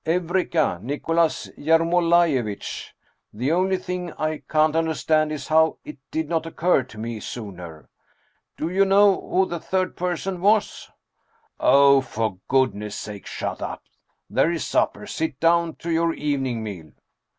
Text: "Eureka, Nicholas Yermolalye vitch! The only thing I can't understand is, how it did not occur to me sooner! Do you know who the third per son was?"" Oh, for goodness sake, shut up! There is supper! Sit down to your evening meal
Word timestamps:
"Eureka, 0.07 0.79
Nicholas 0.81 1.47
Yermolalye 1.55 2.43
vitch! 2.43 2.95
The 3.31 3.51
only 3.51 3.77
thing 3.77 4.11
I 4.13 4.39
can't 4.49 4.75
understand 4.75 5.31
is, 5.31 5.49
how 5.49 5.77
it 5.85 5.99
did 6.09 6.27
not 6.27 6.47
occur 6.47 6.81
to 6.81 6.97
me 6.97 7.19
sooner! 7.19 7.87
Do 8.57 8.67
you 8.67 8.83
know 8.83 9.21
who 9.29 9.45
the 9.45 9.59
third 9.59 9.95
per 9.95 10.17
son 10.17 10.41
was?"" 10.41 10.89
Oh, 11.59 12.01
for 12.01 12.39
goodness 12.47 12.95
sake, 12.95 13.27
shut 13.27 13.61
up! 13.61 13.83
There 14.27 14.51
is 14.51 14.65
supper! 14.65 15.05
Sit 15.05 15.39
down 15.39 15.75
to 15.75 15.91
your 15.91 16.15
evening 16.15 16.63
meal 16.63 16.93